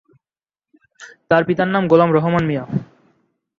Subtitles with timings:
[1.29, 2.63] তার পিতার নাম গোলাম রহমান মিয়া।